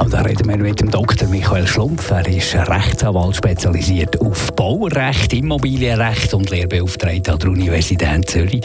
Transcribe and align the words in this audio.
Und 0.00 0.12
da 0.12 0.20
reden 0.20 0.48
wir 0.48 0.56
mit 0.58 0.80
dem 0.80 0.90
Dr. 0.90 1.28
Michael 1.28 1.66
Schlumpf. 1.66 2.10
Er 2.10 2.26
ist 2.28 2.54
Rechtsanwalt 2.54 3.36
spezialisiert 3.36 4.20
auf 4.20 4.54
Baurecht, 4.54 5.32
Immobilienrecht 5.32 6.34
und 6.34 6.50
Lehrbeauftragter 6.50 7.32
an 7.32 7.38
der 7.38 7.48
Universität 7.48 8.28
Zürich. 8.28 8.60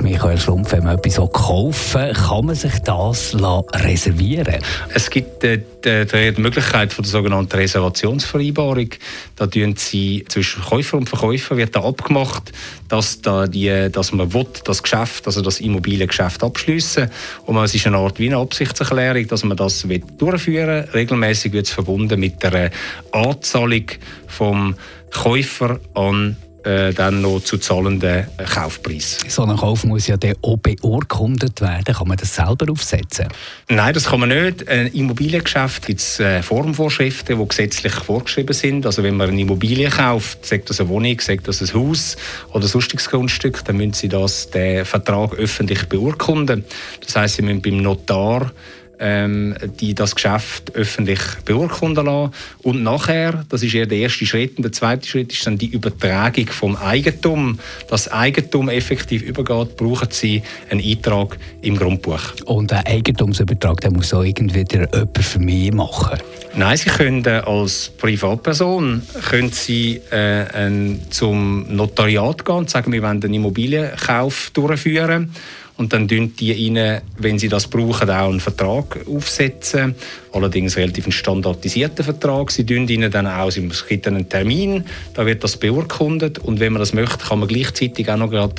Michael 0.00 0.38
Schlumpf, 0.38 0.72
wenn 0.72 0.84
man 0.84 0.96
etwas 0.96 1.16
kaufen 1.32 2.12
kann 2.12 2.46
man 2.46 2.54
sich 2.54 2.78
das 2.80 3.36
reservieren 3.74 4.62
Es 4.94 5.10
gibt 5.10 5.44
äh, 5.44 5.60
die, 5.84 6.40
Möglichkeit 6.40 6.92
von 6.92 7.02
der 7.02 7.10
sogenannten 7.10 7.56
Reservationsvereinbarung. 7.56 8.90
Da 9.36 9.46
tun 9.46 9.74
sie 9.76 10.24
zwischen 10.28 10.62
Käufer 10.62 10.96
und 10.96 11.08
Verkäufer 11.08 11.56
wird 11.56 11.76
da 11.76 11.80
abgemacht, 11.80 12.52
dass, 12.88 13.20
da 13.20 13.46
die, 13.46 13.88
dass 13.90 14.12
man 14.12 14.32
will, 14.32 14.46
das 14.64 14.82
Geschäft, 14.82 15.26
also 15.26 15.42
das 15.42 15.60
Immobiliengeschäft 15.60 16.42
abschließen 16.42 17.10
und 17.46 17.56
es 17.58 17.74
ist 17.74 17.86
eine 17.86 17.98
Art 17.98 18.18
wie 18.18 18.26
eine 18.26 18.38
Absichtserklärung, 18.38 19.26
dass 19.28 19.44
man 19.44 19.56
das 19.56 19.86
durchführen 20.18 20.69
führen. 20.70 20.88
Regelmäßig 20.94 21.52
wird 21.52 21.66
es 21.66 21.72
verbunden 21.72 22.18
mit 22.20 22.42
der 22.42 22.70
Anzahlung 23.12 23.84
vom 24.26 24.74
Käufer 25.10 25.80
an 25.94 26.36
äh, 26.64 26.92
dann 26.92 27.22
noch 27.22 27.40
zu 27.40 27.56
zahlenden 27.56 28.26
Kaufpreis. 28.36 29.18
So 29.28 29.44
ein 29.44 29.56
Kauf 29.56 29.84
muss 29.84 30.06
ja 30.08 30.18
dann 30.18 30.34
auch 30.42 30.58
beurkundet 30.58 31.60
werden. 31.62 31.94
Kann 31.94 32.06
man 32.06 32.18
das 32.18 32.34
selber 32.34 32.70
aufsetzen? 32.70 33.28
Nein, 33.70 33.94
das 33.94 34.04
kann 34.04 34.20
man 34.20 34.28
nicht. 34.28 34.68
Ein 34.68 34.88
Immobiliengeschäft 34.88 35.86
gibt 35.86 36.00
es 36.00 36.20
äh, 36.20 36.42
Formvorschriften, 36.42 37.38
die 37.38 37.48
gesetzlich 37.48 37.94
vorgeschrieben 37.94 38.52
sind. 38.52 38.84
Also 38.84 39.02
wenn 39.02 39.16
man 39.16 39.30
eine 39.30 39.40
Immobilie 39.40 39.88
kauft, 39.88 40.44
sagt 40.44 40.68
das 40.68 40.80
eine 40.80 40.90
Wohnung, 40.90 41.18
sagt 41.20 41.48
das 41.48 41.62
ein 41.62 41.72
Haus 41.72 42.18
oder 42.52 42.66
sonstiges 42.66 43.08
Grundstück, 43.08 43.64
dann 43.64 43.78
müssen 43.78 43.94
Sie 43.94 44.08
das, 44.08 44.50
den 44.50 44.84
Vertrag 44.84 45.34
öffentlich 45.34 45.88
beurkunden. 45.88 46.64
Das 47.04 47.16
heißt, 47.16 47.36
Sie 47.36 47.42
müssen 47.42 47.62
beim 47.62 47.78
Notar 47.78 48.52
ähm, 49.00 49.54
die 49.80 49.94
das 49.94 50.14
Geschäft 50.14 50.74
öffentlich 50.74 51.20
beurkunden 51.44 52.06
lassen. 52.06 52.32
Und 52.62 52.82
nachher, 52.82 53.44
das 53.48 53.62
ist 53.62 53.74
eher 53.74 53.86
der 53.86 53.98
erste 53.98 54.26
Schritt, 54.26 54.56
und 54.56 54.62
der 54.62 54.72
zweite 54.72 55.08
Schritt 55.08 55.32
ist 55.32 55.46
dann 55.46 55.58
die 55.58 55.68
Übertragung 55.68 56.46
vom 56.48 56.76
Eigentum. 56.76 57.58
Das 57.88 58.10
Eigentum 58.12 58.68
effektiv 58.68 59.22
übergeht, 59.22 59.76
brauchen 59.76 60.08
Sie 60.10 60.42
einen 60.68 60.84
Eintrag 60.84 61.38
im 61.62 61.76
Grundbuch. 61.76 62.20
Und 62.44 62.72
ein 62.72 62.86
Eigentumsübertrag, 62.86 63.80
der 63.80 63.90
muss 63.90 64.12
auch 64.12 64.22
irgendwie 64.22 64.64
jemand 64.70 65.18
für 65.18 65.38
mich 65.38 65.72
machen? 65.72 66.18
Nein, 66.54 66.76
Sie 66.76 66.90
können 66.90 67.24
äh, 67.24 67.42
als 67.46 67.90
Privatperson 67.96 69.02
können 69.28 69.52
Sie, 69.52 70.00
äh, 70.10 70.44
ein, 70.52 71.00
zum 71.10 71.74
Notariat 71.74 72.44
gehen 72.44 72.56
und 72.56 72.70
sagen, 72.70 72.92
wir 72.92 73.02
wollen 73.02 73.22
einen 73.22 73.34
Immobilienkauf 73.34 74.50
durchführen 74.52 75.32
und 75.80 75.94
dann 75.94 76.06
tun 76.06 76.34
die 76.38 76.52
ihnen, 76.52 77.00
wenn 77.16 77.38
sie 77.38 77.48
das 77.48 77.66
brauchen, 77.66 78.10
auch 78.10 78.28
einen 78.28 78.38
Vertrag 78.38 79.00
aufsetzen. 79.08 79.94
Allerdings 80.30 80.76
relativ 80.76 81.06
einen 81.06 81.12
standardisierten 81.12 82.04
Vertrag. 82.04 82.50
Sie 82.50 82.66
tun 82.66 82.86
ihnen 82.86 83.10
dann 83.10 83.26
auch, 83.26 83.48
es 83.48 83.86
gibt 83.88 84.06
einen 84.06 84.28
Termin, 84.28 84.84
da 85.14 85.24
wird 85.24 85.42
das 85.42 85.56
beurkundet 85.56 86.38
und 86.38 86.60
wenn 86.60 86.74
man 86.74 86.80
das 86.80 86.92
möchte, 86.92 87.24
kann 87.24 87.38
man 87.38 87.48
gleichzeitig 87.48 88.10
auch 88.10 88.18
noch 88.18 88.28
gerade 88.28 88.56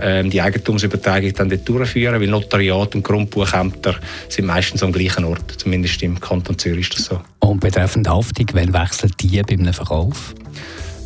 ähm, 0.00 0.30
die 0.30 0.40
Eigentumsübertragung 0.40 1.32
dann 1.34 1.50
dort 1.50 1.68
durchführen, 1.68 2.20
weil 2.20 2.28
Notariat 2.28 2.94
und 2.94 3.02
Grundbuchämter 3.02 3.96
sind 4.28 4.46
meistens 4.46 4.84
am 4.84 4.92
gleichen 4.92 5.24
Ort, 5.24 5.54
zumindest 5.56 6.00
im 6.04 6.20
Kanton 6.20 6.56
Zürich 6.56 6.88
ist 6.88 6.98
das 7.00 7.06
so. 7.06 7.20
Und 7.40 7.58
betreffend 7.58 8.08
Haftung, 8.08 8.46
wann 8.52 8.72
wechselt 8.72 9.14
die 9.20 9.42
bei 9.42 9.54
einem 9.54 9.74
Verkauf? 9.74 10.36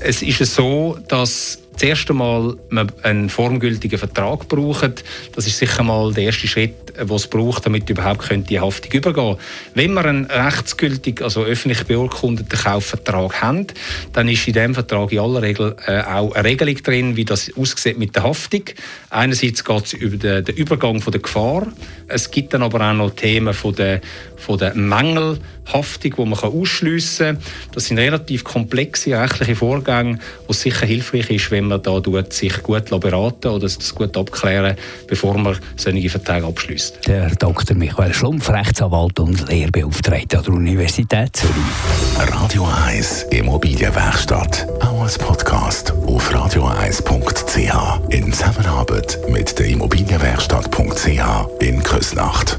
Es 0.00 0.20
ist 0.20 0.44
so, 0.44 0.98
dass 1.08 1.63
das 1.74 1.82
erste 1.82 2.12
Mal 2.12 2.56
einen 3.02 3.28
formgültigen 3.28 3.98
Vertrag 3.98 4.48
braucht. 4.48 5.04
Das 5.34 5.46
ist 5.46 5.58
sicher 5.58 5.82
mal 5.82 6.12
der 6.12 6.24
erste 6.24 6.46
Schritt, 6.46 6.96
den 6.96 7.10
es 7.10 7.26
braucht, 7.26 7.66
damit 7.66 7.90
überhaupt 7.90 8.30
die 8.48 8.60
Haftung 8.60 8.92
übergehen 8.92 9.36
Wenn 9.74 9.94
wir 9.94 10.04
einen 10.04 10.26
rechtsgültig, 10.26 11.20
also 11.22 11.42
öffentlich 11.42 11.84
beurkundeten 11.84 12.58
Kaufvertrag 12.58 13.42
haben, 13.42 13.66
dann 14.12 14.28
ist 14.28 14.46
in 14.46 14.52
diesem 14.52 14.74
Vertrag 14.74 15.10
in 15.12 15.18
aller 15.18 15.42
Regel 15.42 15.74
äh, 15.86 16.02
auch 16.02 16.32
eine 16.32 16.48
Regelung 16.48 16.76
drin, 16.76 17.16
wie 17.16 17.24
das 17.24 17.50
aussieht 17.56 17.98
mit 17.98 18.14
der 18.14 18.22
Haftung. 18.22 18.62
Einerseits 19.10 19.64
geht 19.64 19.84
es 19.86 19.92
über 19.94 20.16
den, 20.16 20.44
den, 20.44 20.56
Übergang 20.56 21.00
von 21.00 21.10
der 21.10 21.20
Gefahr. 21.20 21.66
Es 22.06 22.30
gibt 22.30 22.54
dann 22.54 22.62
aber 22.62 22.88
auch 22.88 22.94
noch 22.94 23.10
Themen 23.10 23.52
von 23.52 23.74
der, 23.74 24.00
von 24.36 24.58
der 24.58 24.74
Mängelhaftung, 24.74 26.14
die 26.16 26.24
man 26.24 26.38
ausschliessen 26.38 27.38
kann. 27.38 27.44
Das 27.72 27.86
sind 27.86 27.98
relativ 27.98 28.44
komplexe 28.44 29.18
rechtliche 29.18 29.56
Vorgänge, 29.56 30.18
es 30.48 30.60
sicher 30.60 30.86
hilfreich 30.86 31.30
ist, 31.30 31.50
wenn 31.50 31.63
man 31.68 31.82
da 31.82 32.00
sich 32.30 32.62
gut 32.62 32.88
beraten 33.00 33.48
oder 33.48 33.60
das 33.60 33.94
gut 33.94 34.16
abklären, 34.16 34.76
bevor 35.06 35.36
man 35.38 35.56
solche 35.76 36.10
Verträge 36.10 36.46
abschließt. 36.46 37.06
Der 37.06 37.30
Dr. 37.36 37.76
Michael 37.76 38.14
Schlumpf, 38.14 38.48
Rechtsanwalt 38.50 39.18
und 39.20 39.48
Lehrbeauftragter 39.48 40.42
der 40.42 40.54
Universität 40.54 41.36
Zürich. 41.36 41.54
Radio 42.18 42.66
1 42.86 43.24
Immobilienwerkstatt, 43.30 44.66
auch 44.80 45.02
als 45.02 45.18
Podcast 45.18 45.92
auf 46.06 46.30
radio1.ch 46.32 48.12
in 48.12 48.32
Zusammenarbeit 48.32 49.18
mit 49.28 49.58
der 49.58 49.66
Immobilienwerkstatt.ch 49.66 51.60
in 51.60 51.82
Küsnacht. 51.82 52.58